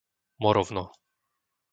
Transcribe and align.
Morovno 0.41 0.83